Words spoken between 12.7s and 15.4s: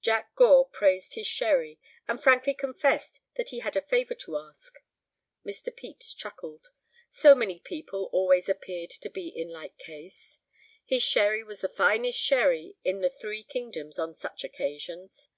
in the three kingdoms on such occasions.